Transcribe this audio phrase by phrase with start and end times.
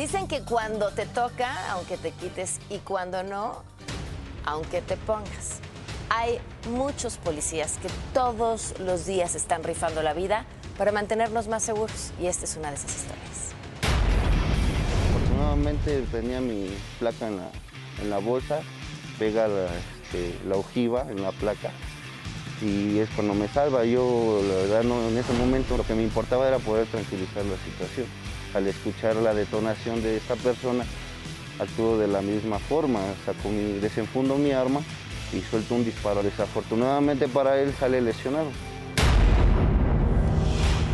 [0.00, 3.62] Dicen que cuando te toca, aunque te quites, y cuando no,
[4.46, 5.60] aunque te pongas.
[6.08, 6.38] Hay
[6.70, 10.46] muchos policías que todos los días están rifando la vida
[10.78, 13.52] para mantenernos más seguros y esta es una de esas historias.
[15.10, 18.60] Afortunadamente tenía mi placa en la, bolsa,
[19.18, 21.72] pega la, este, la ojiva en la placa
[22.62, 23.84] y es cuando me salva.
[23.84, 27.58] Yo, la verdad, no, en ese momento lo que me importaba era poder tranquilizar la
[27.58, 28.06] situación.
[28.54, 30.84] Al escuchar la detonación de esta persona,
[31.60, 34.80] actúo de la misma forma, saco mi, desenfundo mi arma
[35.32, 36.22] y suelto un disparo.
[36.22, 38.46] Desafortunadamente para él sale lesionado.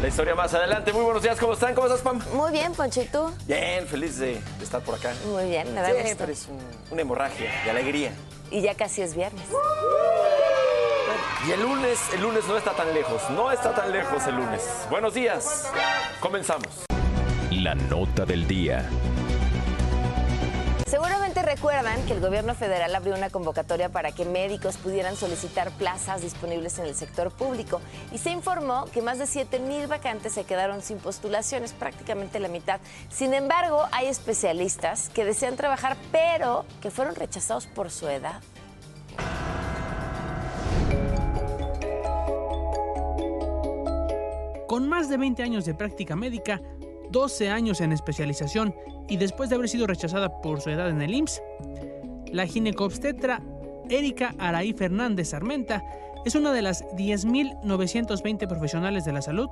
[0.03, 0.93] La historia más adelante.
[0.93, 1.75] Muy buenos días, ¿cómo están?
[1.75, 2.21] ¿Cómo estás, Pam?
[2.35, 3.30] Muy bien, Poncho, ¿y tú?
[3.47, 5.15] Bien, feliz de, de estar por acá.
[5.27, 6.05] Muy bien, me da gusto.
[6.05, 6.59] Siempre es un-
[6.93, 8.13] una hemorragia de alegría.
[8.51, 9.43] Y ya casi es viernes.
[11.49, 14.63] Y el lunes, el lunes no está tan lejos, no está tan lejos el lunes.
[14.91, 15.66] Buenos días,
[16.21, 16.86] comenzamos.
[17.53, 18.85] La nota del día.
[20.85, 26.23] Seguramente recuerdan que el gobierno federal abrió una convocatoria para que médicos pudieran solicitar plazas
[26.23, 27.80] disponibles en el sector público
[28.13, 32.49] y se informó que más de 7 mil vacantes se quedaron sin postulaciones, prácticamente la
[32.49, 32.80] mitad.
[33.11, 38.43] Sin embargo, hay especialistas que desean trabajar, pero que fueron rechazados por su edad.
[44.66, 46.60] Con más de 20 años de práctica médica,
[47.10, 48.74] 12 años en especialización
[49.09, 51.43] y después de haber sido rechazada por su edad en el IMSS,
[52.32, 53.43] la ginecobstetra
[53.88, 55.85] Erika Araí Fernández Armenta
[56.24, 59.48] es una de las 10.920 profesionales de la salud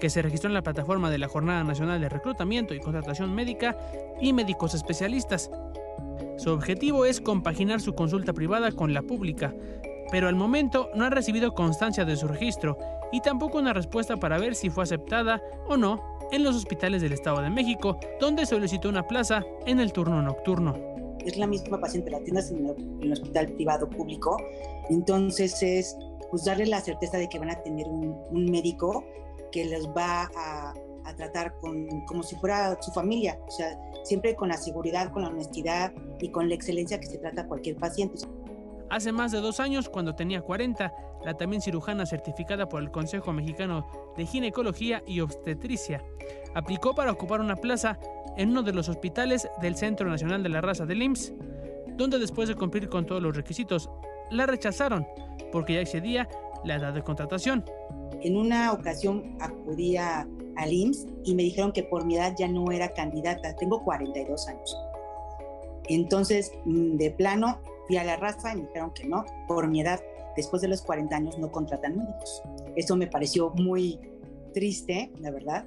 [0.00, 3.76] que se registró en la plataforma de la Jornada Nacional de Reclutamiento y Contratación Médica
[4.20, 5.50] y Médicos Especialistas.
[6.36, 9.54] Su objetivo es compaginar su consulta privada con la pública,
[10.10, 12.76] pero al momento no ha recibido constancia de su registro
[13.12, 17.12] y tampoco una respuesta para ver si fue aceptada o no en los hospitales del
[17.12, 20.76] Estado de México, donde solicitó una plaza en el turno nocturno.
[21.24, 22.66] es la misma paciente, la atiendas en
[23.02, 24.36] el, hospital privado público,
[24.88, 25.96] entonces es
[26.30, 29.04] pues darle la certeza de que van a tener un, médico
[29.52, 34.34] que los va a, a tratar con, como si fuera su familia, o sea, siempre
[34.34, 38.18] con la seguridad, con la honestidad y con la excelencia que se trata cualquier paciente.
[38.90, 40.92] Hace más de dos años, cuando tenía 40,
[41.24, 43.86] la también cirujana certificada por el Consejo Mexicano
[44.16, 46.02] de Ginecología y Obstetricia
[46.54, 47.98] aplicó para ocupar una plaza
[48.36, 51.32] en uno de los hospitales del Centro Nacional de la Raza del IMSS,
[51.96, 53.88] donde después de cumplir con todos los requisitos,
[54.30, 55.06] la rechazaron
[55.52, 56.28] porque ya excedía
[56.64, 57.64] la edad de contratación.
[58.22, 60.26] En una ocasión acudí a-
[60.56, 64.48] al IMSS y me dijeron que por mi edad ya no era candidata, tengo 42
[64.48, 64.76] años.
[65.88, 69.80] Entonces, mm, de plano, fui a la raza y me dijeron que no, por mi
[69.80, 70.00] edad,
[70.36, 72.40] después de los 40 años no contratan médicos.
[72.76, 73.98] Eso me pareció muy
[74.54, 75.66] triste, la verdad,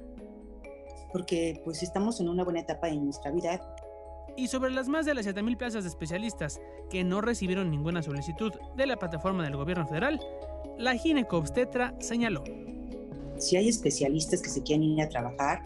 [1.12, 3.60] porque pues estamos en una buena etapa de nuestra vida.
[4.38, 8.54] Y sobre las más de las 7.000 plazas de especialistas que no recibieron ninguna solicitud
[8.74, 10.18] de la plataforma del gobierno federal,
[10.78, 12.42] la ginecobstetra señaló.
[13.36, 15.62] Si hay especialistas que se quieren ir a trabajar,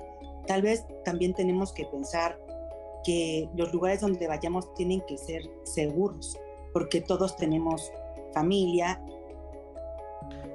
[0.49, 2.37] tal vez también tenemos que pensar
[3.05, 6.37] que los lugares donde vayamos tienen que ser seguros,
[6.78, 7.91] porque todos tenemos
[8.33, 9.00] familia,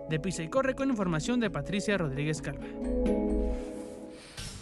[0.08, 2.66] De Pisa y Corre con información de Patricia Rodríguez Calva.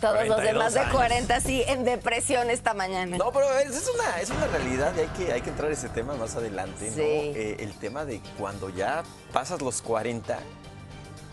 [0.01, 0.91] Todos los 42 demás de años.
[0.95, 3.15] 40 sí en depresión esta mañana.
[3.15, 5.73] No, pero es, es una, es una realidad y hay que, hay que entrar a
[5.73, 6.95] ese tema más adelante, ¿no?
[6.95, 7.01] Sí.
[7.03, 10.39] Eh, el tema de cuando ya pasas los 40,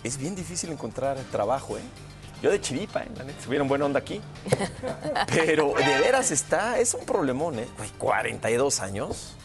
[0.04, 1.82] es bien difícil encontrar trabajo, ¿eh?
[2.42, 3.08] Yo de chiripa, ¿eh?
[3.16, 4.20] La neta, se vieron buena onda aquí.
[5.34, 7.66] Pero de veras está, es un problemón, ¿eh?
[7.78, 9.37] Güey, 42 años.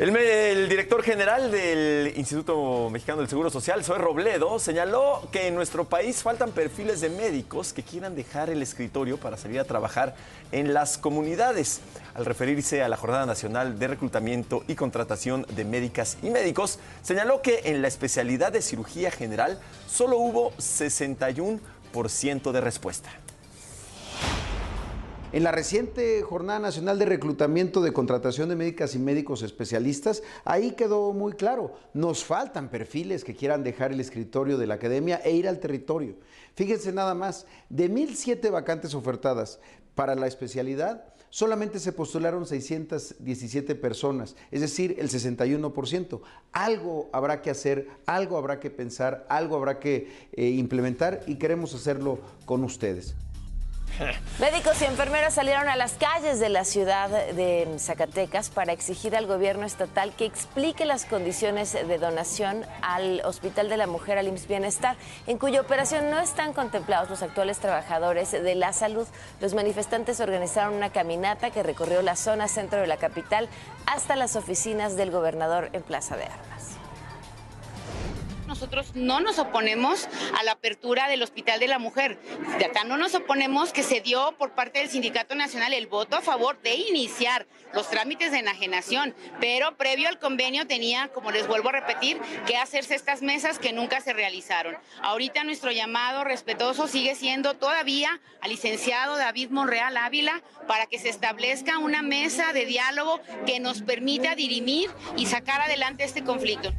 [0.00, 5.84] El, director general del Instituto Mexicano del Seguro Social, Zoe Robledo, señaló que en nuestro
[5.84, 10.14] país faltan perfiles de médicos que quieran dejar el escritorio para salir a trabajar
[10.52, 11.82] en las comunidades.
[12.14, 17.42] Al referirse a la Jornada Nacional de Reclutamiento y Contratación de Médicas y Médicos, señaló
[17.42, 23.10] que en la especialidad de cirugía general solo hubo 61% de respuesta.
[25.32, 30.72] En la reciente Jornada Nacional de Reclutamiento de Contratación de Médicas y Médicos Especialistas, ahí
[30.72, 35.30] quedó muy claro, nos faltan perfiles que quieran dejar el escritorio de la academia e
[35.30, 36.16] ir al territorio.
[36.56, 39.60] Fíjense nada más, de 1.007 vacantes ofertadas
[39.94, 46.22] para la especialidad, solamente se postularon 617 personas, es decir, el 61%.
[46.50, 51.72] Algo habrá que hacer, algo habrá que pensar, algo habrá que eh, implementar y queremos
[51.72, 53.14] hacerlo con ustedes.
[54.38, 59.26] Médicos y enfermeras salieron a las calles de la ciudad de Zacatecas para exigir al
[59.26, 64.48] gobierno estatal que explique las condiciones de donación al Hospital de la Mujer al IMSS
[64.48, 69.06] Bienestar, en cuya operación no están contemplados los actuales trabajadores de la salud.
[69.40, 73.48] Los manifestantes organizaron una caminata que recorrió la zona centro de la capital
[73.84, 76.79] hasta las oficinas del gobernador en Plaza de Armas.
[78.50, 82.18] Nosotros no nos oponemos a la apertura del Hospital de la Mujer.
[82.58, 86.16] De acá no nos oponemos que se dio por parte del Sindicato Nacional el voto
[86.16, 91.46] a favor de iniciar los trámites de enajenación, pero previo al convenio tenía, como les
[91.46, 94.76] vuelvo a repetir, que hacerse estas mesas que nunca se realizaron.
[95.00, 101.08] Ahorita nuestro llamado respetuoso sigue siendo todavía al licenciado David Monreal Ávila para que se
[101.08, 106.72] establezca una mesa de diálogo que nos permita dirimir y sacar adelante este conflicto.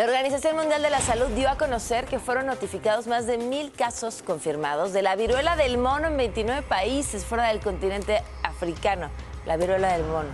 [0.00, 3.70] La Organización Mundial de la Salud dio a conocer que fueron notificados más de mil
[3.70, 9.10] casos confirmados de la viruela del mono en 29 países fuera del continente africano.
[9.44, 10.30] La viruela del mono.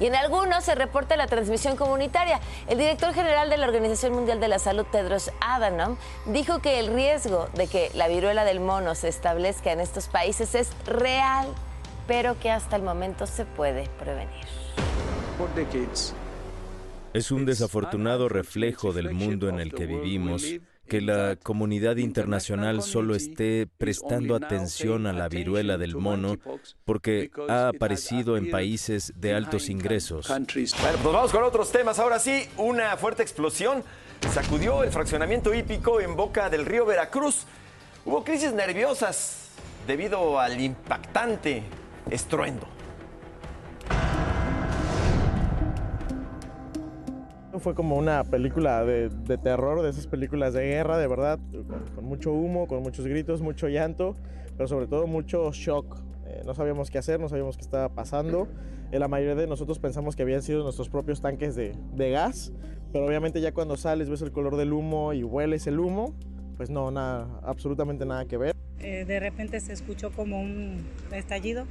[0.00, 2.40] Y en algunos se reporta la transmisión comunitaria.
[2.68, 5.96] El director general de la Organización Mundial de la Salud, Tedros Adhanom,
[6.26, 10.54] dijo que el riesgo de que la viruela del mono se establezca en estos países
[10.54, 11.48] es real,
[12.06, 14.44] pero que hasta el momento se puede prevenir.
[17.14, 20.44] Es un desafortunado reflejo del mundo en el que vivimos
[20.88, 26.36] que la comunidad internacional solo esté prestando atención a la viruela del mono
[26.84, 30.28] porque ha aparecido en países de altos ingresos.
[30.28, 31.98] Bueno, pues vamos con otros temas.
[31.98, 33.84] Ahora sí, una fuerte explosión
[34.32, 37.44] sacudió el fraccionamiento hípico en boca del río Veracruz.
[38.04, 39.48] Hubo crisis nerviosas
[39.86, 41.62] debido al impactante
[42.10, 42.66] estruendo.
[47.58, 51.38] Fue como una película de, terror, de esas películas de guerra, de verdad,
[51.94, 54.16] con, mucho humo, con muchos gritos, mucho llanto,
[54.56, 55.98] pero sobre todo mucho shock.
[56.26, 58.48] Eh, no sabíamos qué hacer, no sabíamos qué estaba pasando.
[58.90, 62.52] Eh, la mayoría de nosotros pensamos que habían sido nuestros propios tanques de, de gas,
[62.92, 66.14] pero obviamente ya cuando sales ves el color del humo y hueles el humo,
[66.56, 68.54] pues no, nada, absolutamente nada que ver.
[68.78, 71.66] Eh, de repente se escuchó como un estallido.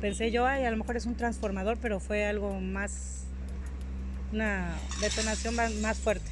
[0.00, 3.27] Pensé yo, ay, a lo mejor es un transformador, pero fue algo más,
[4.32, 6.30] una detonación más, fuerte.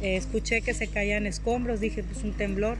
[0.00, 2.76] Eh, escuché que se caían escombros, dije, pues un temblor.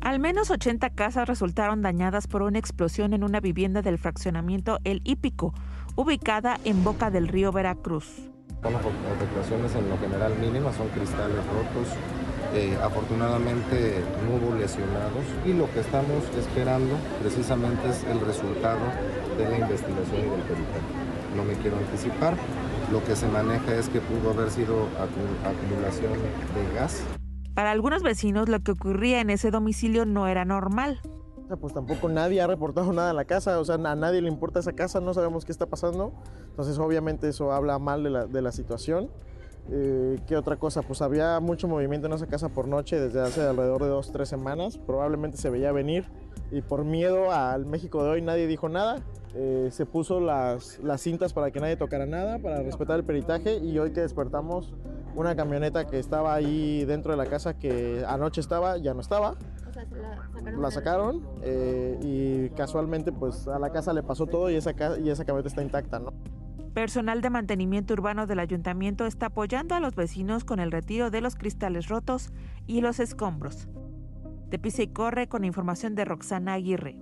[0.00, 5.00] Al menos 80 casas resultaron dañadas por una explosión en una vivienda del fraccionamiento El
[5.04, 5.54] Hípico,
[5.96, 8.30] ubicada en boca del río Veracruz.
[8.62, 11.92] Son afectaciones en lo general mínimas, son cristales rotos.
[12.54, 18.78] Eh, afortunadamente no hubo lesionados y lo que estamos esperando precisamente es el resultado
[19.36, 20.86] de la investigación y del peritaje.
[21.34, 22.36] No me quiero anticipar,
[22.92, 27.02] lo que se maneja es que pudo haber sido acu- acumulación de gas.
[27.54, 31.00] Para algunos vecinos lo que ocurría en ese domicilio no era normal.
[31.60, 34.60] Pues tampoco nadie ha reportado nada a la casa, o sea, a nadie le importa
[34.60, 36.12] esa casa, no sabemos qué está pasando.
[36.50, 39.08] Entonces, obviamente, eso habla mal de la, de la situación.
[39.70, 40.82] Eh, ¿Qué otra cosa?
[40.82, 44.28] Pues había mucho movimiento en esa casa por noche desde hace alrededor de dos, tres
[44.28, 44.78] semanas.
[44.78, 46.06] Probablemente se veía venir
[46.54, 49.02] y por miedo al México de hoy nadie dijo nada.
[49.34, 53.58] Eh, se puso las, las cintas para que nadie tocara nada, para respetar el peritaje
[53.58, 54.72] y hoy que despertamos,
[55.16, 59.34] una camioneta que estaba ahí dentro de la casa que anoche estaba, ya no estaba.
[60.56, 65.10] La sacaron eh, y casualmente pues a la casa le pasó todo y esa, y
[65.10, 66.12] esa camioneta está intacta, ¿no?
[66.72, 71.20] Personal de mantenimiento urbano del ayuntamiento está apoyando a los vecinos con el retiro de
[71.20, 72.32] los cristales rotos
[72.68, 73.68] y los escombros.
[74.54, 76.94] De Pisa y Corre con información de Roxana Aguirre.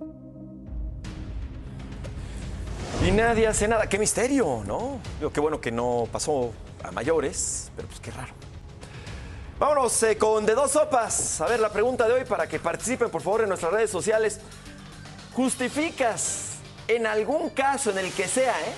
[3.05, 3.87] Y nadie hace nada.
[3.87, 4.97] Qué misterio, ¿no?
[5.19, 6.51] Digo, qué bueno que no pasó
[6.83, 8.33] a mayores, pero pues qué raro.
[9.59, 11.41] Vámonos eh, con de dos sopas.
[11.41, 14.39] A ver, la pregunta de hoy para que participen, por favor, en nuestras redes sociales.
[15.33, 16.53] ¿Justificas
[16.87, 18.73] en algún caso, en el que sea, eh,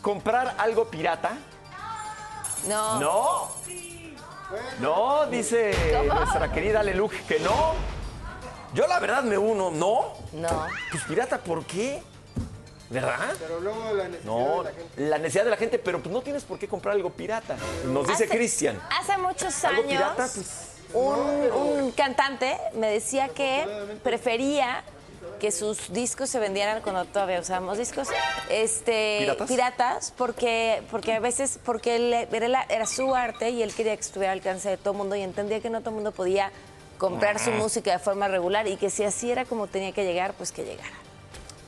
[0.00, 1.38] comprar algo pirata?
[2.66, 2.98] No.
[2.98, 3.48] No.
[4.80, 6.14] No, dice ¿Cómo?
[6.14, 7.74] nuestra querida Leluc que no.
[8.74, 10.14] Yo la verdad me uno, no.
[10.32, 10.66] No.
[10.90, 12.02] Pues pirata, ¿por qué?
[12.90, 13.34] ¿Verdad?
[13.38, 15.00] Pero luego la necesidad No, de la gente.
[15.08, 17.56] la necesidad de la gente, pero pues no tienes por qué comprar algo pirata.
[17.86, 18.78] Nos dice Cristian.
[19.00, 20.28] Hace muchos ¿Algo años, pirata?
[20.34, 23.66] Pues, un, un cantante me decía que
[24.02, 24.84] prefería
[25.42, 28.06] que sus discos se vendieran cuando todavía usábamos discos,
[28.48, 29.48] este, ¿Piratas?
[29.48, 34.30] piratas, porque, porque a veces, porque él era, su arte y él quería que estuviera
[34.32, 36.52] al alcance de todo el mundo y entendía que no todo el mundo podía
[36.96, 40.32] comprar su música de forma regular y que si así era como tenía que llegar,
[40.34, 40.92] pues que llegara.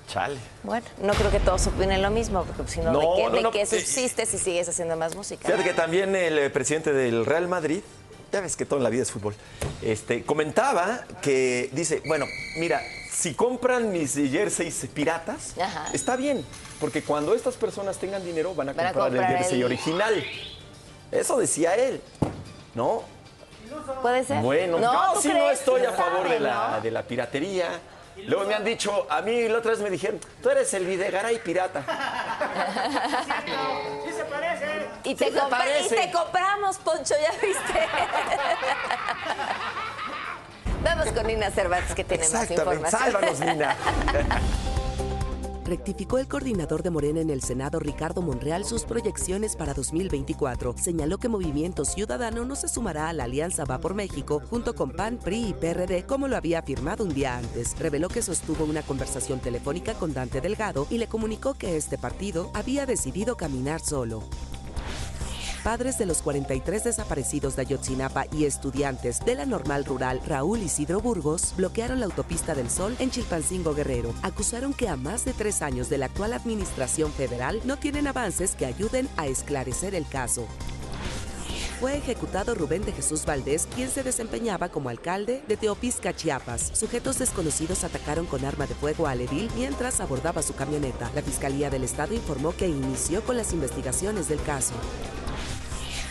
[0.06, 0.36] Chale.
[0.62, 3.58] Bueno, no creo que todos opinen lo mismo, porque si no, ¿de qué, no, de
[3.58, 5.48] qué eh, subsistes si sigues haciendo más música?
[5.48, 7.80] Fíjate que también el eh, presidente del Real Madrid,
[8.30, 9.34] ya ves que todo en la vida es fútbol,
[9.82, 12.26] este, comentaba que dice, bueno,
[12.56, 12.80] mira,
[13.14, 15.86] si compran mis jerseys piratas, Ajá.
[15.92, 16.44] está bien,
[16.80, 20.24] porque cuando estas personas tengan dinero van a Van a comprar, el jersey el- original.
[21.12, 22.02] Eso decía él,
[22.74, 23.02] ¿no?
[24.02, 24.40] ¿Puede ser?
[24.42, 26.80] Bueno, no, yo ¿tú sí no estoy a ¿Quién favor sabe, de la, no?
[26.80, 27.68] de la piratería.
[28.26, 31.38] Luego me han dicho, a mí la otra vez me dijeron, tú eres el Videgaray
[31.42, 31.84] pirata.
[35.06, 37.88] Y te, Sí se y te compramos, Poncho, ¿ya viste?
[40.84, 42.90] Vamos con Nina Cervantes, que tiene más información.
[42.90, 43.76] sálvanos, Nina.
[45.64, 50.74] Rectificó el coordinador de Morena en el Senado, Ricardo Monreal, sus proyecciones para 2024.
[50.76, 54.90] Señaló que Movimiento Ciudadano no se sumará a la Alianza Va por México junto con
[54.90, 57.78] PAN, PRI y PRD como lo había afirmado un día antes.
[57.78, 62.50] Reveló que sostuvo una conversación telefónica con Dante Delgado y le comunicó que este partido
[62.52, 64.22] había decidido caminar solo.
[65.64, 71.00] Padres de los 43 desaparecidos de Ayotzinapa y estudiantes de la normal rural Raúl Isidro
[71.00, 74.12] Burgos bloquearon la autopista del Sol en Chilpancingo Guerrero.
[74.22, 78.54] Acusaron que a más de tres años de la actual administración federal no tienen avances
[78.56, 80.46] que ayuden a esclarecer el caso.
[81.80, 86.72] Fue ejecutado Rubén de Jesús Valdés, quien se desempeñaba como alcalde de Teopisca, Chiapas.
[86.74, 91.10] Sujetos desconocidos atacaron con arma de fuego al edil mientras abordaba su camioneta.
[91.14, 94.74] La Fiscalía del Estado informó que inició con las investigaciones del caso.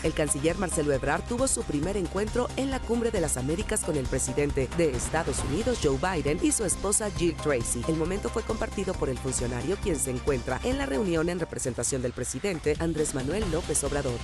[0.03, 3.95] El canciller Marcelo Ebrard tuvo su primer encuentro en la Cumbre de las Américas con
[3.95, 7.83] el presidente de Estados Unidos, Joe Biden, y su esposa Jill Tracy.
[7.87, 12.01] El momento fue compartido por el funcionario quien se encuentra en la reunión en representación
[12.01, 14.19] del presidente Andrés Manuel López Obrador.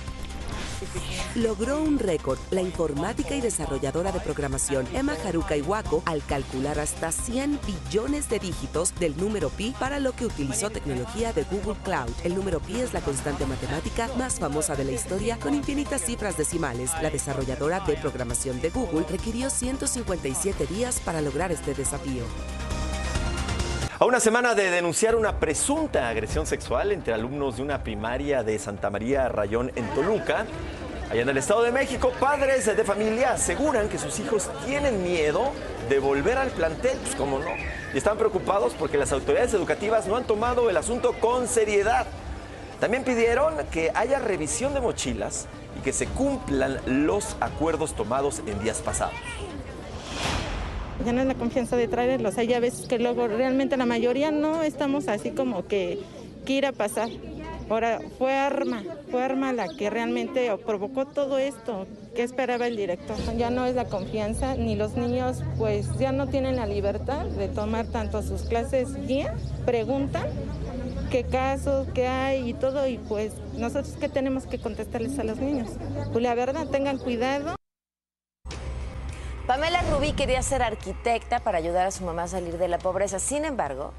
[1.34, 7.12] Logró un récord la informática y desarrolladora de programación Emma Haruka Iwako al calcular hasta
[7.12, 12.10] 100 billones de dígitos del número pi para lo que utilizó tecnología de Google Cloud.
[12.24, 16.36] El número pi es la constante matemática más famosa de la historia con infinitas cifras
[16.36, 16.90] decimales.
[17.02, 22.24] La desarrolladora de programación de Google requirió 157 días para lograr este desafío.
[24.00, 28.58] A una semana de denunciar una presunta agresión sexual entre alumnos de una primaria de
[28.58, 30.46] Santa María Rayón en Toluca,
[31.10, 35.52] allá en el Estado de México, padres de familia aseguran que sus hijos tienen miedo
[35.90, 37.50] de volver al plantel, pues cómo no,
[37.92, 42.06] y están preocupados porque las autoridades educativas no han tomado el asunto con seriedad.
[42.80, 45.46] También pidieron que haya revisión de mochilas
[45.78, 49.12] y que se cumplan los acuerdos tomados en días pasados.
[51.04, 52.36] Ya no es la confianza de traerlos.
[52.38, 55.98] Hay ya veces que luego realmente la mayoría no estamos así como que,
[56.44, 57.08] que ir a pasar.
[57.70, 61.86] Ahora fue arma, fue arma la que realmente provocó todo esto.
[62.16, 63.16] ¿Qué esperaba el director?
[63.38, 67.46] Ya no es la confianza, ni los niños pues ya no tienen la libertad de
[67.46, 69.28] tomar tanto sus clases bien,
[69.64, 70.24] preguntan
[71.12, 75.38] qué casos, qué hay y todo, y pues nosotros qué tenemos que contestarles a los
[75.38, 75.68] niños.
[76.12, 77.59] Pues la verdad, tengan cuidado.
[79.50, 83.18] Pamela Rubí quería ser arquitecta para ayudar a su mamá a salir de la pobreza.
[83.18, 83.92] Sin embargo,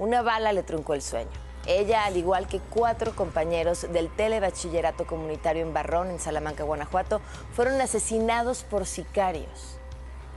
[0.00, 1.30] una bala le truncó el sueño.
[1.64, 7.20] Ella, al igual que cuatro compañeros del telebachillerato comunitario en Barrón, en Salamanca, Guanajuato,
[7.52, 9.78] fueron asesinados por sicarios.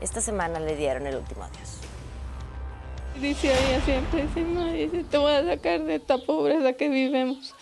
[0.01, 1.79] Esta semana le dieron el último adiós.
[3.19, 7.55] Dice ella siempre, dice, "Ma, dice, te voy a sacar de esta pobreza que vivimos.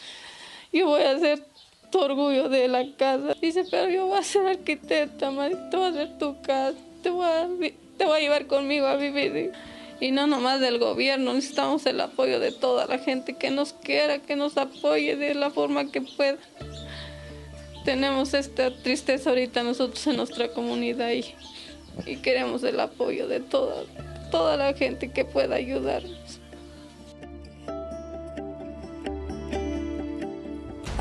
[0.74, 1.51] Yo voy a ser
[2.00, 3.36] orgullo de la casa.
[3.42, 7.10] Dice, pero yo voy a ser arquitecta, ma, te voy a hacer tu casa, te
[7.10, 9.52] voy a, vi- te voy a llevar conmigo a vivir.
[10.00, 14.18] Y no nomás del gobierno, necesitamos el apoyo de toda la gente que nos quiera,
[14.18, 16.38] que nos apoye de la forma que pueda.
[17.86, 21.24] Tenemos esta tristeza ahorita nosotros en nuestra comunidad y,
[22.08, 23.84] y queremos el apoyo de toda,
[24.32, 26.41] toda la gente que pueda ayudarnos.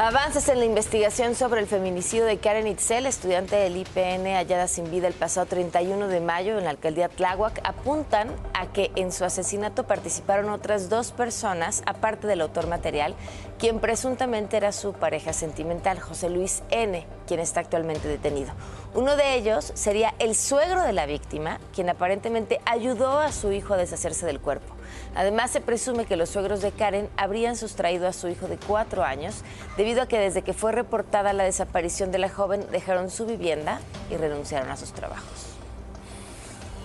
[0.03, 4.91] Avances en la investigación sobre el feminicidio de Karen Itzel, estudiante del IPN hallada sin
[4.91, 9.27] vida el pasado 31 de mayo en la alcaldía Tláhuac, apuntan a que en su
[9.27, 13.15] asesinato participaron otras dos personas, aparte del autor material,
[13.59, 18.53] quien presuntamente era su pareja sentimental, José Luis N., quien está actualmente detenido.
[18.95, 23.75] Uno de ellos sería el suegro de la víctima, quien aparentemente ayudó a su hijo
[23.75, 24.80] a deshacerse del cuerpo.
[25.15, 29.03] Además, se presume que los suegros de Karen habrían sustraído a su hijo de cuatro
[29.05, 29.43] años
[29.77, 33.81] debido a que desde que fue reportada la desaparición de la joven dejaron su vivienda
[34.11, 35.50] y renunciaron a sus trabajos.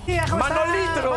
[0.08, 1.12] ¡Manolitro!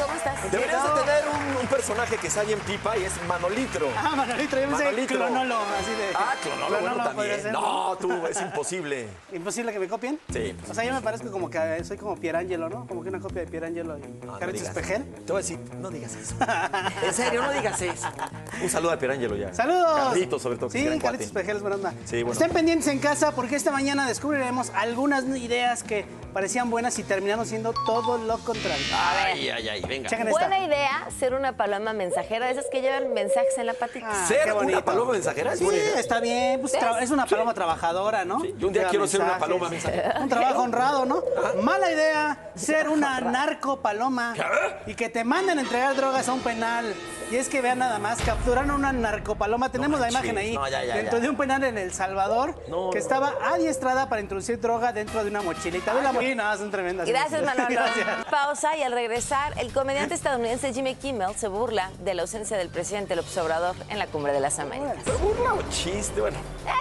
[0.00, 0.52] ¿Cómo estás?
[0.52, 3.88] Deberías de tener un, un personaje que sale en pipa y es Manolitro.
[3.96, 5.16] Ah, Manolitro, yo pensé Manolitro.
[5.16, 6.08] clonolo, así de.
[6.14, 7.42] Ah, clonolo, bueno, también.
[7.42, 9.08] ser, No, tú, es imposible.
[9.32, 10.20] ¿Imposible que me copien?
[10.32, 10.54] Sí.
[10.70, 12.86] O sea, yo me parezco como que soy como Pierangelo, ¿no?
[12.86, 14.76] Como que una copia de Pierangelo y no Carlitos digas.
[14.76, 15.04] Espejel.
[15.26, 16.36] Te voy a decir, no digas eso.
[17.02, 18.08] En serio, no digas eso.
[18.62, 19.52] Un saludo a Pierangelo ya.
[19.52, 19.98] ¡Saludos!
[20.10, 20.70] Carlitos, sobre todo.
[20.70, 21.26] Sí, Carlitos.
[21.26, 21.92] Espejel es buena onda.
[22.04, 22.32] Sí, bueno.
[22.34, 26.04] Estén pendientes en casa porque esta mañana descubriremos algunas ideas que
[26.38, 28.86] parecían buenas y terminaron siendo todo lo contrario.
[28.94, 30.08] Ay, ay, ay, venga.
[30.30, 34.06] Buena idea ser una paloma mensajera, de esas que llevan mensajes en la patita.
[34.08, 35.54] Ah, ¿Ser una paloma mensajera?
[35.54, 35.66] Es Sí,
[35.96, 36.60] está bien.
[36.60, 38.44] Pues, es una paloma trabajadora, ¿no?
[38.44, 40.20] yo un día Lleva quiero ser una paloma mensajera.
[40.20, 41.24] Un trabajo honrado, ¿no?
[41.60, 44.36] Mala idea ser una narco paloma
[44.86, 46.94] y que te manden a entregar drogas a un penal.
[47.30, 49.70] Y es que vean nada más, capturaron a una narcopaloma.
[49.70, 51.24] Tenemos la imagen ahí No, ya, ya, dentro ya.
[51.24, 53.02] de un penal en El Salvador No, que no.
[53.02, 55.92] estaba adiestrada para introducir droga dentro de una mochilita.
[55.92, 57.06] Ve la mo- Sí, no, son tremendas.
[57.06, 57.68] Gracias, Manolo.
[57.74, 58.06] Gracias.
[58.30, 62.70] Pausa y al regresar, el comediante estadounidense Jimmy Kimmel se burla de la ausencia del
[62.70, 64.96] presidente López Obrador en la Cumbre de las Américas.
[65.04, 66.38] Pero burla o chiste, bueno.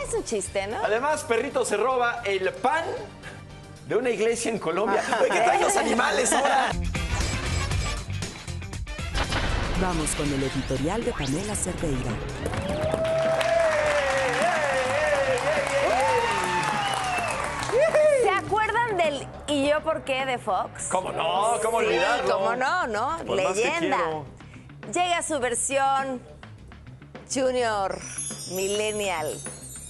[0.08, 0.78] Es un chiste, ¿no?
[0.82, 2.86] Además, perrito se roba el pan
[3.86, 5.04] de una iglesia en Colombia.
[5.30, 6.70] ¿qué traen los animales ahora?
[9.82, 12.12] Vamos con el editorial de Pamela Cerdeira.
[18.24, 20.88] ¿Se acuerdan del ¿Y yo por qué de Fox?
[20.90, 21.60] ¿Cómo no?
[21.64, 22.38] ¿Cómo Sí, olvidarlo?
[22.40, 23.24] ¿Cómo no, no?
[23.36, 24.00] Leyenda.
[24.92, 26.22] Llega su versión
[27.32, 28.00] Junior
[28.52, 29.38] Millennial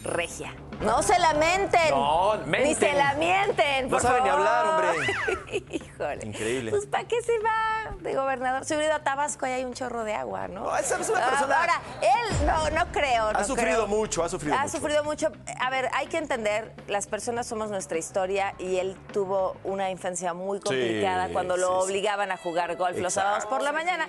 [0.07, 0.53] Regia.
[0.81, 1.89] No se lamenten.
[1.89, 2.75] No, Ni menten.
[2.75, 3.85] se la mienten.
[3.85, 5.65] No por sabe ni hablar, hombre.
[5.71, 6.25] Híjole.
[6.25, 6.69] Increíble.
[6.71, 8.63] Pues ¿para qué se va de gobernador?
[8.63, 10.65] Se hubiera ido a Tabasco y hay un chorro de agua, ¿no?
[10.65, 13.23] No, esa es una Ah, persona- Ahora, él no, no creo.
[13.29, 13.87] Ha sufrido creo.
[13.87, 14.77] mucho, ha sufrido Ha mucho.
[14.77, 15.31] sufrido mucho.
[15.59, 20.35] A ver, hay que entender, las personas somos nuestra historia y él tuvo una infancia
[20.35, 21.91] muy complicada Sí, cuando lo sí, sí.
[21.91, 24.07] obligaban a jugar golf los sábados por la mañana.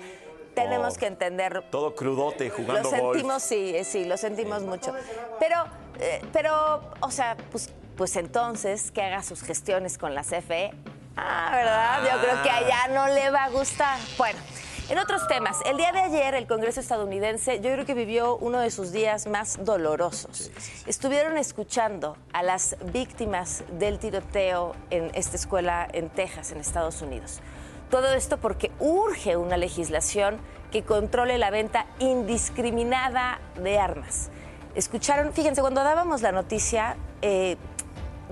[0.55, 0.99] Tenemos Oh.
[0.99, 3.13] que entender Todo crudote jugando lo golf.
[3.17, 4.93] sentimos, sí, eh, sí, lo sentimos mucho.
[5.39, 5.65] Pero,
[5.99, 10.71] eh, pero, o sea, pues, pues entonces que haga sus gestiones con la CFE.
[11.17, 12.01] Ah, ¿verdad?
[12.15, 13.97] Yo creo que allá no le va a gustar.
[14.17, 14.39] Bueno.
[14.89, 18.57] En otros temas, el día de ayer el Congreso estadounidense yo creo que vivió uno
[18.59, 20.49] de sus días más dolorosos.
[20.87, 27.39] Estuvieron escuchando a las víctimas del tiroteo en esta escuela en Texas, en Estados Unidos.
[27.89, 30.37] Todo esto porque urge una legislación
[30.71, 34.29] que controle la venta indiscriminada de armas.
[34.75, 37.57] Escucharon, fíjense, cuando dábamos la noticia, eh,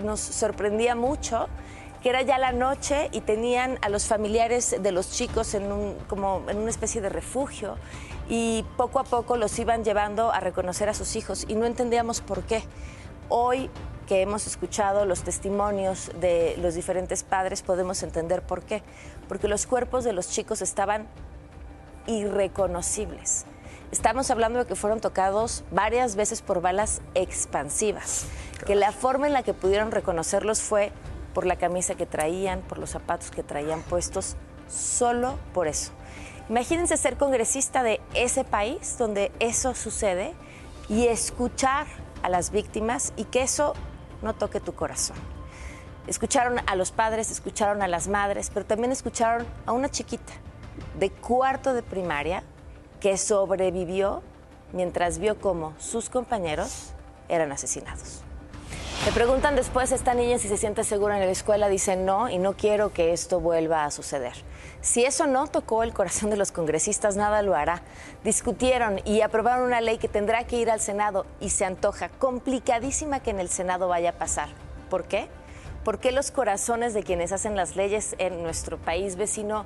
[0.03, 1.47] nos sorprendía mucho
[2.03, 5.57] que era ya la noche y tenían a los familiares de los chicos
[6.07, 7.75] como en una especie de refugio
[8.29, 12.21] y poco a poco los iban llevando a reconocer a sus hijos y no entendíamos
[12.21, 12.63] por qué.
[13.29, 13.71] Hoy
[14.07, 18.81] que hemos escuchado los testimonios de los diferentes padres podemos entender por qué.
[19.27, 21.07] Porque los cuerpos de los chicos estaban
[22.05, 23.45] irreconocibles.
[23.91, 28.25] Estamos hablando de que fueron tocados varias veces por balas expansivas,
[28.65, 30.91] que la forma en la que pudieron reconocerlos fue
[31.33, 34.35] por la camisa que traían, por los zapatos que traían puestos,
[34.67, 35.91] solo por eso.
[36.49, 40.33] Imagínense ser congresista de ese país donde eso sucede
[40.89, 41.87] y escuchar
[42.23, 43.73] a las víctimas y que eso
[44.21, 45.36] no toque tu corazón.
[46.07, 50.33] Escucharon a los padres, escucharon a las madres, pero también escucharon a una chiquita
[50.97, 52.43] de cuarto de primaria
[52.99, 54.23] que sobrevivió
[54.73, 56.93] mientras vio cómo sus compañeros
[57.29, 58.21] eran asesinados.
[59.05, 62.29] Le preguntan después a esta niña si se siente segura en la escuela, dice no
[62.29, 64.33] y no quiero que esto vuelva a suceder.
[64.81, 67.83] Si eso no tocó el corazón de los congresistas, nada lo hará.
[68.23, 73.21] Discutieron y aprobaron una ley que tendrá que ir al Senado y se antoja complicadísima
[73.21, 74.49] que en el Senado vaya a pasar.
[74.89, 75.29] ¿Por qué?
[75.87, 79.65] Porque los corazones de quienes hacen las leyes en nuestro país vecino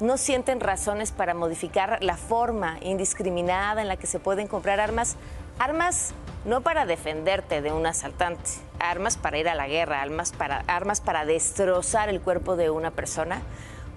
[0.00, 5.16] no sienten razones para modificar la forma indiscriminada en la que se pueden comprar armas.
[5.58, 6.14] Armas
[6.46, 12.08] no para defenderte de un asaltante, armas para ir a la guerra, armas para destrozar
[12.08, 13.42] el cuerpo de una persona,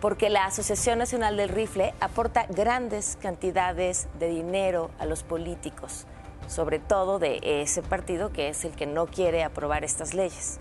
[0.02, 6.06] porque la Asociación Nacional del Rifle aporta grandes cantidades de dinero a los políticos,
[6.50, 10.60] sobre todo de ese partido que es el que no quiere aprobar estas leyes.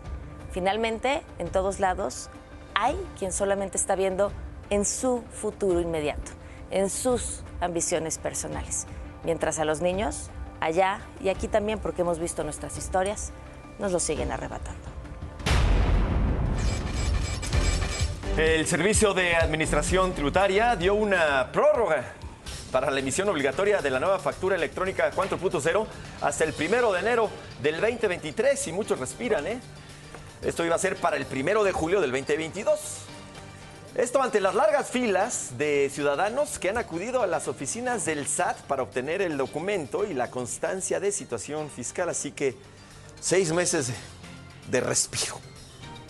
[0.53, 2.29] Finalmente, en todos lados,
[2.75, 4.33] hay quien solamente está viendo
[4.69, 6.31] en su futuro inmediato,
[6.71, 8.87] en sus ambiciones personales.
[9.25, 13.33] Mientras a los niños, allá y aquí también, porque hemos visto nuestras historias,
[13.79, 14.81] nos lo siguen arrebatando.
[18.37, 22.15] El Servicio de Administración Tributaria dio una prórroga
[22.71, 25.87] para la emisión obligatoria de la nueva factura electrónica 4.0
[26.23, 27.31] hasta el primero de enero
[27.62, 29.61] del 2023 y muchos respiran, ¿eh?
[30.42, 32.81] Esto iba a ser para el primero de julio del 2022.
[33.94, 38.57] Esto ante las largas filas de ciudadanos que han acudido a las oficinas del SAT
[38.62, 42.09] para obtener el documento y la constancia de situación fiscal.
[42.09, 42.57] Así que
[43.20, 43.92] seis meses
[44.68, 45.38] de, respiro.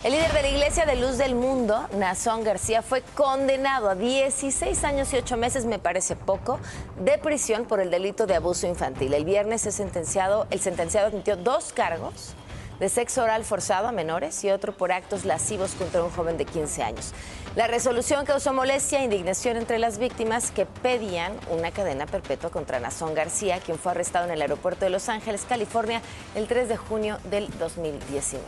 [0.02, 4.82] El líder de la Iglesia de Luz del Mundo, Nazón García, fue condenado a 16
[4.84, 6.58] años y 8 meses, me parece poco,
[6.98, 9.12] de prisión por el delito de abuso infantil.
[9.12, 12.34] El viernes es sentenciado, el sentenciado admitió dos cargos
[12.82, 16.44] de sexo oral forzado a menores y otro por actos lascivos contra un joven de
[16.44, 17.12] 15 años.
[17.54, 22.80] La resolución causó molestia e indignación entre las víctimas que pedían una cadena perpetua contra
[22.80, 26.02] Nazón García, quien fue arrestado en el aeropuerto de Los Ángeles, California,
[26.34, 28.44] el 3 de junio del 2019.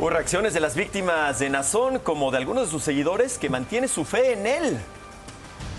[0.00, 3.88] Hubo reacciones de las víctimas de Nazón como de algunos de sus seguidores que mantienen
[3.88, 4.78] su fe en él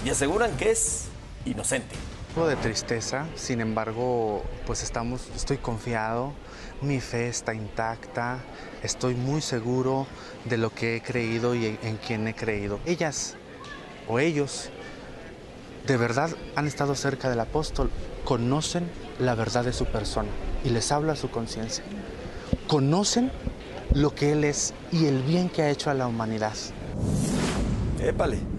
[0.05, 1.09] y aseguran que es
[1.43, 1.97] inocente.
[2.33, 6.33] Algo de tristeza, sin embargo, pues estamos, estoy confiado,
[6.81, 8.39] mi fe está intacta,
[8.83, 10.07] estoy muy seguro
[10.45, 12.79] de lo que he creído y en, quién he creído.
[12.85, 13.35] Ellas
[14.07, 14.69] o ellos
[15.87, 17.89] de verdad han estado cerca del apóstol,
[18.23, 20.29] conocen la verdad de su persona
[20.63, 21.83] y les habla su conciencia.
[22.67, 23.31] Conocen
[23.93, 26.53] lo que él es y el bien que ha hecho a la humanidad.
[27.99, 28.54] Épale.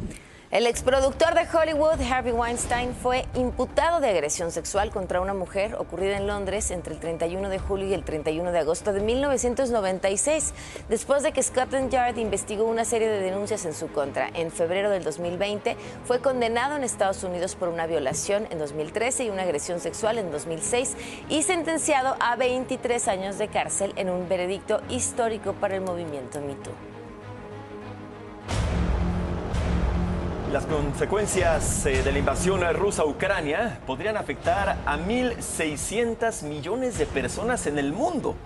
[0.57, 6.17] El exproductor de Hollywood, Harvey Weinstein, fue imputado de agresión sexual contra una mujer ocurrida
[6.17, 10.55] en Londres entre el 31 de julio y el 31 de agosto de 1996,
[10.89, 14.31] después de que Scotland Yard investigó una serie de denuncias en su contra.
[14.33, 19.29] En febrero del 2020 fue condenado en Estados Unidos por una violación en 2013 y
[19.29, 20.97] una agresión sexual en 2006
[21.29, 26.57] y sentenciado a 23 años de cárcel en un veredicto histórico para el movimiento Me
[30.53, 37.07] Las consecuencias eh, de la invasión rusa a Ucrania podrían afectar a 1.600 millones de
[37.07, 38.37] personas en el mundo.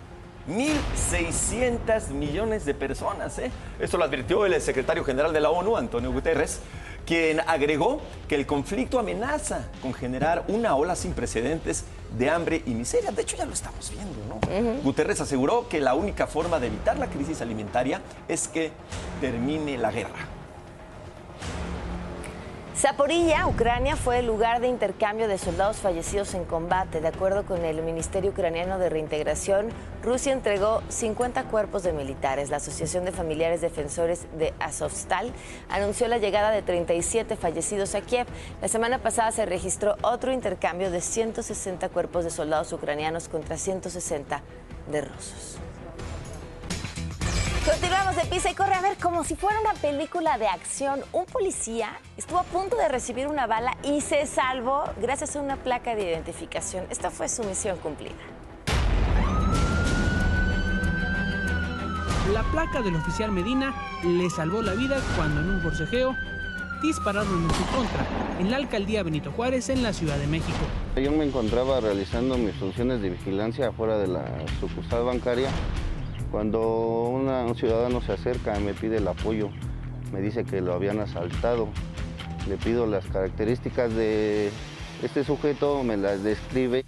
[0.48, 3.38] 1.600 millones de personas.
[3.38, 3.52] ¿eh?
[3.78, 6.60] Esto lo advirtió el secretario general de la ONU, Antonio Guterres,
[7.04, 11.84] quien agregó que el conflicto amenaza con generar una ola sin precedentes
[12.16, 13.12] de hambre y miseria.
[13.12, 14.82] De hecho, ya lo estamos viendo, ¿no?
[14.82, 18.72] Guterres aseguró que la única forma de evitar la crisis alimentaria es que
[19.20, 20.39] termine la guerra.
[22.80, 27.02] Zaporilla, Ucrania, fue el lugar de intercambio de soldados fallecidos en combate.
[27.02, 29.68] De acuerdo con el Ministerio Ucraniano de Reintegración,
[30.02, 32.48] Rusia entregó 50 cuerpos de militares.
[32.48, 35.30] La Asociación de Familiares Defensores de Azovstal
[35.68, 38.26] anunció la llegada de 37 fallecidos a Kiev.
[38.62, 44.40] La semana pasada se registró otro intercambio de 160 cuerpos de soldados ucranianos contra 160
[44.90, 45.58] de rusos.
[47.70, 51.02] Continuamos de pisa y corre a ver como si fuera una película de acción.
[51.12, 55.54] Un policía estuvo a punto de recibir una bala y se salvó gracias a una
[55.54, 56.84] placa de identificación.
[56.90, 58.16] Esta fue su misión cumplida.
[62.32, 66.16] La placa del oficial Medina le salvó la vida cuando en un forcejeo
[66.82, 68.04] dispararon en su contra
[68.40, 70.58] en la alcaldía Benito Juárez en la Ciudad de México.
[70.96, 74.24] Yo me encontraba realizando mis funciones de vigilancia afuera de la
[74.58, 75.50] sucursal bancaria
[76.30, 79.50] cuando una- un ciudadano se acerca y me pide el apoyo,
[80.12, 81.68] me dice que lo habían asaltado.
[82.48, 84.50] Le pido las características de
[85.02, 86.84] este sujeto, me las describe.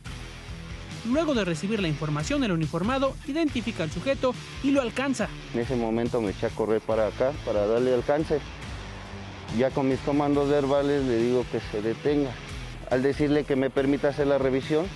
[1.11, 5.29] Luego de recibir la información, el uniformado identifica al sujeto y lo alcanza.
[5.53, 8.39] En ese momento me eché a correr para acá para darle alcance.
[9.59, 12.31] Ya con mis comandos verbales le digo que se detenga.
[12.91, 14.87] Al decirle que me permita hacer la revisión,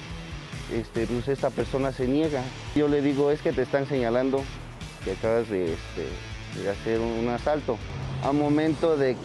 [0.73, 2.43] este, pues esta persona se niega.
[2.75, 4.43] Yo le digo, es que te están señalando
[5.05, 7.79] que acabas de, este, hacer un asalto.
[8.23, 9.17] A momento de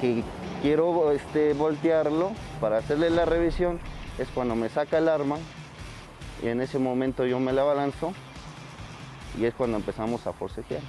[0.00, 0.22] que
[0.62, 3.80] quiero este, voltearlo para hacerle la revisión,
[4.18, 5.36] es cuando me saca el arma
[6.42, 8.12] y en ese momento yo me la balanzo
[9.38, 10.82] y es cuando empezamos a forcejear.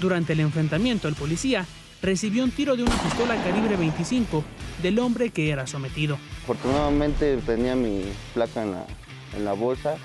[0.00, 1.66] Durante el enfrentamiento, el policía
[2.02, 4.44] recibió un tiro de una pistola calibre 25
[4.82, 6.18] del hombre que era sometido.
[6.44, 8.86] Afortunadamente tenía mi placa en la,
[9.36, 9.96] en la bolsa,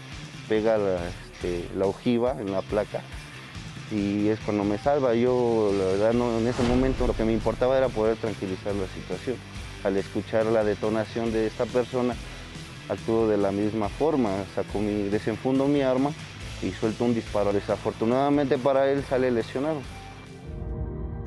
[0.50, 3.02] pega la, este, la ojiva en la placa
[3.92, 5.14] y es cuando me salva.
[5.16, 8.88] Yo la verdad no, en ese momento lo que me importaba era poder tranquilizar la
[8.88, 9.36] situación.
[9.84, 12.16] Al escuchar la detonación de esta persona,
[12.90, 16.12] actúo de la misma forma, saco mi, desenfundo mi arma
[16.62, 17.54] y suelto un disparo.
[17.54, 19.82] Desafortunadamente para él sale lesionado.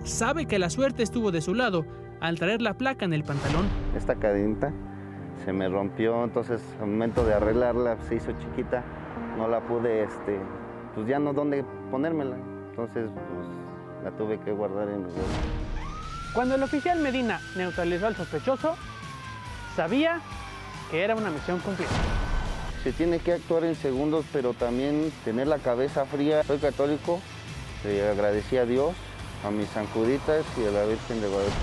[0.07, 1.85] Sabe que la suerte estuvo de su lado
[2.21, 3.67] al traer la placa en el pantalón.
[3.97, 4.73] Esta cadenita
[5.45, 8.85] se me rompió, entonces al momento de arreglarla se hizo chiquita,
[9.37, 10.39] no la pude, este,
[10.95, 12.37] pues ya no dónde ponérmela,
[12.71, 13.49] entonces pues
[14.05, 15.41] la tuve que guardar en mi bolsa.
[16.33, 18.77] Cuando el oficial Medina neutralizó al sospechoso,
[19.75, 20.21] sabía
[20.93, 21.91] que era una misión cumplida.
[22.85, 26.45] Se tiene que actuar en segundos, pero también tener la cabeza fría.
[26.45, 27.21] Soy católico,
[27.85, 28.95] le agradecí a Dios
[29.45, 31.57] a mis Sanjuditas y a la Virgen de Guadalupe.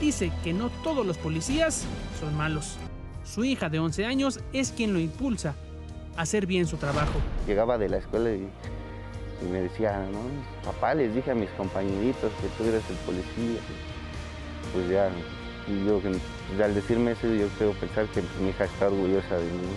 [0.00, 1.84] Dice que no todos los policías
[2.20, 2.76] son malos.
[3.24, 5.54] Su hija de 11 años es quien lo impulsa
[6.16, 7.18] a hacer bien su trabajo.
[7.46, 8.48] Llegaba de la escuela y,
[9.44, 10.20] y me decía, ¿no?
[10.64, 13.60] Papá, les dije a mis compañeritos que tú eres el policía.
[14.72, 15.10] Pues ya,
[15.84, 16.00] yo,
[16.62, 19.68] al decirme eso, yo creo pensar que mi hija está orgullosa de mí.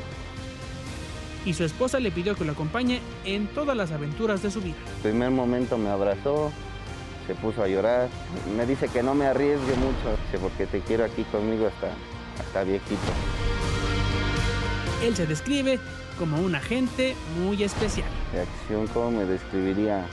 [1.45, 4.75] Y su esposa le pidió que lo acompañe en todas las aventuras de su vida.
[4.97, 6.51] El primer momento me abrazó,
[7.25, 8.10] se puso a llorar.
[8.56, 11.91] Me dice que no me arriesgue mucho, porque te quiero aquí conmigo hasta,
[12.39, 13.01] hasta viejito.
[15.04, 15.80] Él se describe
[16.19, 18.08] como un agente muy especial.
[18.34, 20.06] De acción, ¿cómo me describiría?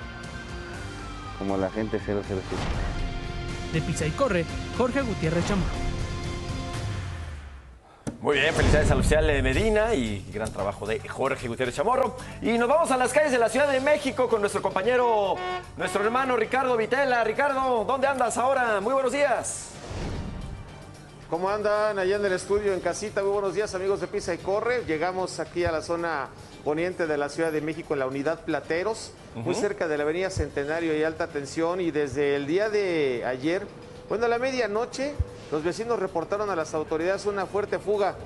[1.39, 2.25] Como la gente 007.
[3.75, 4.47] De Pizza y Corre,
[4.79, 5.88] Jorge Gutiérrez Chamorro.
[8.21, 12.17] Muy bien, felicidades al oficial Medina y gran trabajo de Jorge Gutiérrez Chamorro.
[12.43, 15.37] Y nos vamos a las calles de la Ciudad de México con nuestro compañero,
[15.77, 17.23] nuestro hermano Ricardo Vitela.
[17.23, 18.81] Ricardo, ¿dónde andas ahora?
[18.81, 19.69] Muy buenos días.
[21.31, 23.23] ¿Cómo andan allá en el estudio, en casita?
[23.23, 24.85] Muy buenos días, amigos de Pisa y Corre.
[24.85, 26.27] Llegamos aquí a la zona
[26.65, 30.29] poniente de la Ciudad de México, en la unidad Plateros, muy cerca de la avenida
[30.31, 31.81] Centenario y Alta Tensión.
[31.81, 33.65] Y desde el día de ayer,
[34.09, 35.15] bueno, a la medianoche,
[35.51, 38.17] los vecinos reportaron a las autoridades una fuerte fuga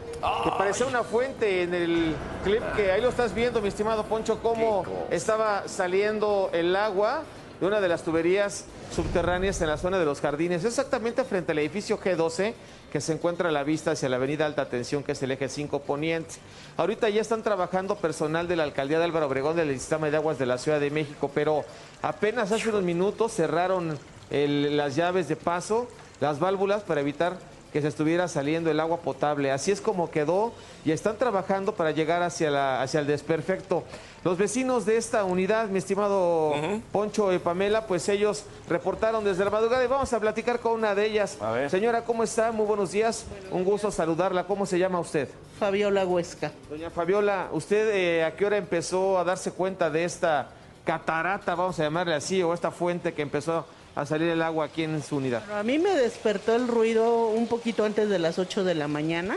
[0.44, 2.14] que parecía una fuente en el
[2.44, 7.22] clip que ahí lo estás viendo, mi estimado Poncho, cómo estaba saliendo el agua
[7.60, 8.64] de una de las tuberías
[8.94, 12.54] subterráneas en la zona de los jardines, exactamente frente al edificio G12
[12.92, 15.48] que se encuentra a la vista hacia la avenida Alta Tensión, que es el eje
[15.48, 16.34] 5 Poniente.
[16.76, 20.38] Ahorita ya están trabajando personal de la alcaldía de Álvaro Obregón del sistema de aguas
[20.38, 21.64] de la Ciudad de México, pero
[22.02, 23.98] apenas hace unos minutos cerraron
[24.30, 25.88] el- las llaves de paso,
[26.20, 27.36] las válvulas para evitar
[27.72, 29.50] que se estuviera saliendo el agua potable.
[29.50, 30.52] Así es como quedó
[30.84, 33.82] y están trabajando para llegar hacia, la, hacia el desperfecto.
[34.24, 36.52] Los vecinos de esta unidad, mi estimado
[36.92, 40.94] Poncho y Pamela, pues ellos reportaron desde la madrugada y vamos a platicar con una
[40.94, 41.38] de ellas.
[41.70, 42.52] Señora, ¿cómo está?
[42.52, 43.24] Muy buenos días.
[43.50, 44.44] Un gusto saludarla.
[44.44, 45.28] ¿Cómo se llama usted?
[45.58, 46.52] Fabiola Huesca.
[46.68, 50.50] Doña Fabiola, ¿usted eh, a qué hora empezó a darse cuenta de esta
[50.84, 54.82] catarata, vamos a llamarle así, o esta fuente que empezó a salir el agua aquí
[54.84, 55.42] en su unidad?
[55.52, 59.36] A mí me despertó el ruido un poquito antes de las 8 de la mañana.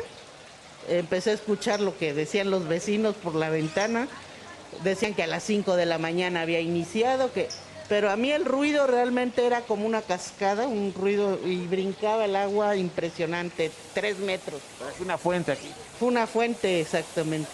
[0.88, 4.08] Empecé a escuchar lo que decían los vecinos por la ventana.
[4.84, 7.48] Decían que a las 5 de la mañana había iniciado, que
[7.88, 12.36] pero a mí el ruido realmente era como una cascada, un ruido y brincaba el
[12.36, 14.62] agua impresionante, tres metros.
[14.94, 15.70] Es una fuente aquí.
[16.00, 17.50] Fue una fuente exactamente.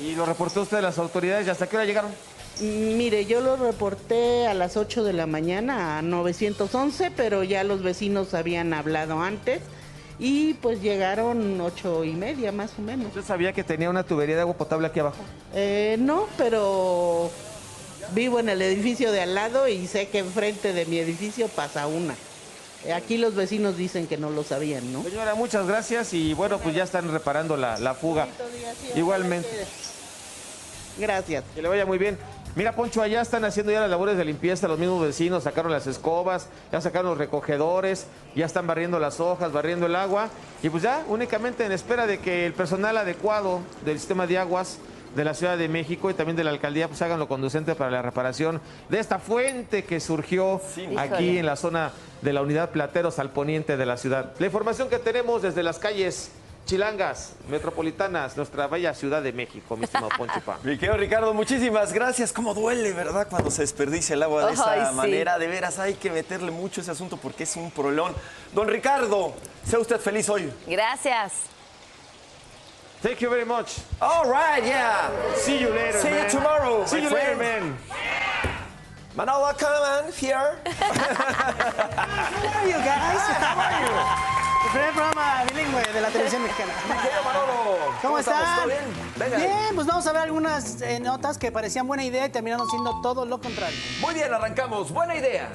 [0.00, 1.46] ¿Y lo reportó usted a las autoridades?
[1.46, 2.12] ¿Y hasta qué hora llegaron?
[2.60, 7.82] Mire, yo lo reporté a las 8 de la mañana a 911, pero ya los
[7.82, 9.62] vecinos habían hablado antes
[10.18, 13.06] y pues llegaron ocho y media más o menos.
[13.08, 15.16] ¿Usted sabía que tenía una tubería de agua potable aquí abajo?
[15.54, 17.30] Eh, no, pero
[18.12, 21.86] vivo en el edificio de al lado y sé que enfrente de mi edificio pasa
[21.86, 22.14] una.
[22.84, 25.02] Eh, Aquí los vecinos dicen que no lo sabían, ¿no?
[25.02, 28.28] Señora, muchas gracias y bueno, pues ya están reparando la, la fuga.
[28.94, 29.48] Igualmente.
[30.98, 31.44] Gracias.
[31.54, 32.18] Que le vaya muy bien.
[32.56, 35.86] Mira, Poncho, allá están haciendo ya las labores de limpieza, los mismos vecinos sacaron las
[35.86, 40.28] escobas, ya sacaron los recogedores, ya están barriendo las hojas, barriendo el agua,
[40.60, 44.78] y pues ya únicamente en espera de que el personal adecuado del sistema de aguas
[45.14, 47.90] de la Ciudad de México y también de la alcaldía pues hagan lo conducente para
[47.90, 50.60] la reparación de esta fuente que surgió
[50.96, 51.38] aquí Híjole.
[51.38, 54.32] en la zona de la unidad Plateros al poniente de la ciudad.
[54.38, 56.30] La información que tenemos desde las calles
[56.70, 60.56] chilangas, metropolitanas, nuestra bella Ciudad de México, mi estimado Poncho Pam.
[60.62, 62.32] Mi querido Ricardo, muchísimas gracias.
[62.32, 63.26] Cómo duele, ¿verdad?
[63.28, 64.94] Cuando se desperdicia el agua de esa Ay, sí.
[64.94, 65.36] manera.
[65.36, 68.14] De veras, hay que meterle mucho ese asunto porque es un prolón.
[68.52, 69.34] Don Ricardo,
[69.66, 70.52] sea usted feliz hoy.
[70.68, 71.32] Gracias.
[73.02, 73.78] Thank you very much.
[74.00, 75.10] All right, yeah.
[75.38, 76.24] See you later, See man.
[76.24, 76.86] you tomorrow.
[76.86, 77.64] See my you later, friend.
[77.64, 77.78] man.
[79.16, 80.56] Manolo, come on, here.
[80.66, 83.20] How are you guys?
[83.40, 84.39] How are you?
[84.70, 86.72] El primer programa bilingüe de la televisión mexicana.
[86.84, 88.40] ¿Cómo, ¿Cómo estamos?
[88.40, 88.56] están?
[88.56, 88.80] ¿Todo bien?
[89.16, 89.36] Venga.
[89.36, 93.00] Bien, pues vamos a ver algunas eh, notas que parecían buena idea y terminaron siendo
[93.00, 93.76] todo lo contrario.
[94.00, 94.92] Muy bien, arrancamos.
[94.92, 95.48] Buena idea.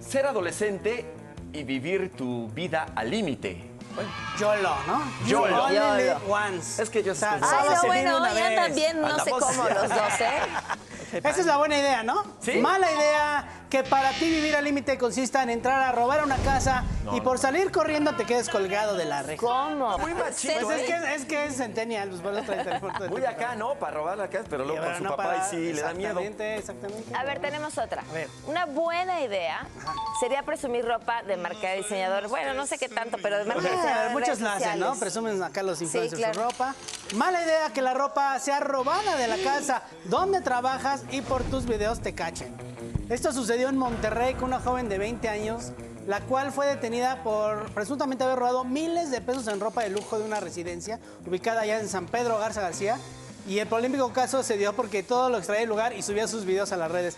[0.00, 1.04] Ser adolescente
[1.52, 3.70] y vivir tu vida al límite.
[3.94, 4.98] Bueno, YOLO, ¿no?
[5.26, 5.64] You YOLO.
[5.64, 6.20] only YOLO.
[6.28, 6.82] once.
[6.82, 10.40] Es que yo Ay, no, bueno, andan bien, no sé cómo los dos, ¿eh?
[11.12, 12.22] Esa es la buena idea, ¿no?
[12.40, 12.58] ¿Sí?
[12.58, 16.36] Mala idea que para ti vivir al límite consista en entrar a robar a una
[16.38, 19.40] casa y por salir corriendo te quedes colgado de la reja.
[19.40, 19.98] ¿Cómo?
[19.98, 20.86] Muy machito, Pues es ¿eh?
[20.86, 21.60] que es, que es
[22.22, 23.74] pues eso trae teléfono de Muy acá, ¿no?
[23.74, 25.92] Para robar la casa, pero luego con su no papá para- y sí, le da
[25.94, 26.18] miedo.
[26.20, 27.14] Exactamente, exactamente.
[27.16, 28.02] A ver, tenemos otra.
[28.12, 28.28] ver.
[28.46, 29.66] Una buena idea
[30.20, 32.28] sería presumir ropa de marca de diseñador.
[32.28, 34.22] Bueno, no sé qué tanto, pero de marca de diseñador.
[34.22, 34.94] redes la hacen, ¿no?
[34.96, 36.34] Presumen acá los influencers claro.
[36.34, 36.74] su ropa.
[37.14, 41.66] Mala idea que la ropa sea robada de la casa donde trabajas y por tus
[41.66, 42.54] videos te cachen.
[43.08, 45.72] Esto sucedió en Monterrey con una joven de 20 años,
[46.06, 50.18] la cual fue detenida por presuntamente haber robado miles de pesos en ropa de lujo
[50.18, 52.98] de una residencia ubicada allá en San Pedro Garza García.
[53.48, 56.44] Y el polémico caso se dio porque todo lo extraía del lugar y subía sus
[56.44, 57.16] videos a las redes.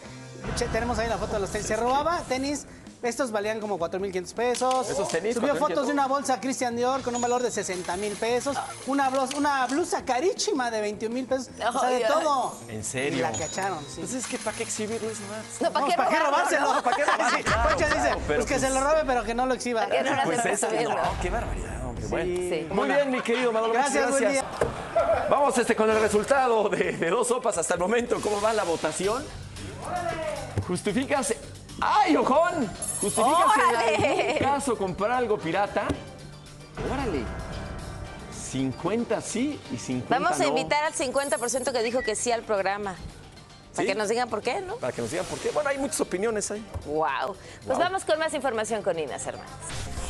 [0.73, 1.67] Tenemos ahí la foto de los tenis.
[1.67, 2.67] Se robaba tenis.
[3.01, 4.91] Estos valían como 4.500 pesos.
[4.91, 5.59] ¿Esos tenis, Subió 4.500?
[5.59, 8.57] fotos de una bolsa Christian Dior con un valor de 60 mil pesos.
[8.89, 11.49] Una blusa, una blusa carísima de 21 mil pesos.
[11.73, 12.57] O sea, de todo.
[12.69, 13.19] ¿En serio?
[13.19, 14.01] Y la cacharon, sí.
[14.01, 15.61] Pues es que ¿para qué exhibirlo eso más?
[15.61, 16.83] No, ¿para qué ¿Para qué robárselo?
[16.83, 17.45] ¿Para qué robárselo?
[17.69, 19.87] Poncho dice, pues que se pues- lo robe, pero que no lo exhiba.
[19.87, 22.07] ¿Para qué Pues no, qué barbaridad, hombre.
[22.09, 22.27] Bueno.
[22.27, 22.67] Sí.
[22.71, 23.75] Muy bien, mi querido Manolo.
[23.75, 24.45] Gracias, buen gracias.
[25.31, 28.21] Vamos este, con el resultado de, de dos sopas hasta el momento.
[28.21, 29.25] ¿Cómo va la votación?
[30.67, 31.39] Justifícase.
[31.81, 32.69] ¡Ay, ojón!
[33.01, 35.87] Justifícase en algún caso comprar algo pirata.
[36.93, 37.23] Órale.
[38.33, 42.97] 50 sí y 50 Vamos a invitar al 50% que dijo que sí al programa.
[43.79, 43.93] Para ¿Sí?
[43.93, 44.77] que nos digan por qué, ¿no?
[44.77, 45.51] Para que nos digan por qué.
[45.51, 46.65] Bueno, hay muchas opiniones ahí.
[46.87, 47.37] Wow.
[47.65, 47.79] Pues Wow.
[47.79, 49.49] vamos con más información con Inés Hernández.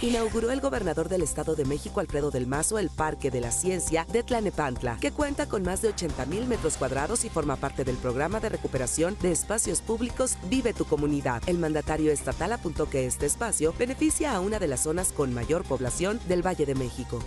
[0.00, 4.06] Inauguró el gobernador del Estado de México, Alfredo del Mazo, el Parque de la Ciencia
[4.12, 7.96] de Tlanepantla, que cuenta con más de 80 mil metros cuadrados y forma parte del
[7.96, 11.42] programa de recuperación de espacios públicos Vive tu Comunidad.
[11.46, 15.64] El mandatario estatal apuntó que este espacio beneficia a una de las zonas con mayor
[15.64, 17.18] población del Valle de México.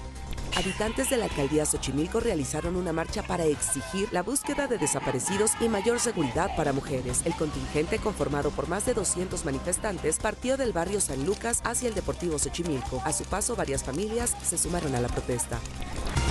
[0.56, 5.70] Habitantes de la alcaldía Xochimilco realizaron una marcha para exigir la búsqueda de desaparecidos y
[5.70, 7.22] mayor seguridad para mujeres.
[7.26, 11.96] El contingente, conformado por más de 200 manifestantes, partió del barrio San Lucas hacia el
[11.96, 13.02] Deportivo Xochimilco.
[13.06, 15.58] A su paso, varias familias se sumaron a la protesta.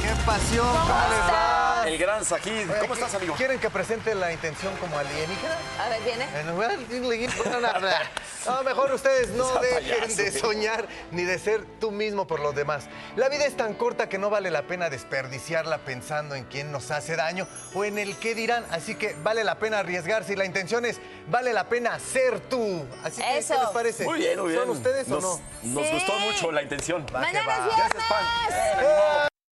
[0.03, 0.67] ¡Qué pasión!
[0.67, 1.85] ¿Cómo les va?
[1.87, 2.69] El gran Sajid.
[2.81, 3.35] ¿Cómo estás, amigo?
[3.37, 5.57] ¿Quieren que presente la intención como alienígena?
[5.83, 6.27] A ver, viene.
[7.81, 7.91] De-
[8.47, 12.85] No, mejor ustedes no dejen de soñar ni de ser tú mismo por los demás.
[13.17, 16.91] La vida es tan corta que no vale la pena desperdiciarla pensando en quién nos
[16.91, 18.65] hace daño o en el qué dirán.
[18.71, 22.87] Así que vale la pena arriesgarse y la intención es, vale la pena ser tú.
[23.03, 23.55] Así que, Eso.
[23.55, 24.05] ¿qué les parece?
[24.05, 24.61] Muy bien, muy bien.
[24.61, 25.43] ¿Son ustedes nos, o no?
[25.75, 25.93] Nos Sí.
[25.95, 27.05] gustó mucho la intención.
[27.15, 27.57] Va Mañana va.
[27.57, 27.93] es viernes.
[27.95, 28.25] Gracias, Pan.
[28.85, 29.30] Eh,